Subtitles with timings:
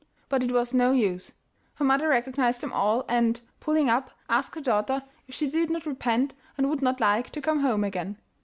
[0.29, 1.31] But it was no use.
[1.75, 5.85] Her mother recognised them all, and, pulling up, asked her daughter if she did not
[5.85, 8.17] repent and would not like to come home again.